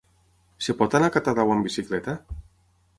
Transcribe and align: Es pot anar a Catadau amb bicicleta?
Es 0.63 0.69
pot 0.79 0.97
anar 1.01 1.11
a 1.11 1.15
Catadau 1.17 1.55
amb 1.57 1.71
bicicleta? 1.71 2.21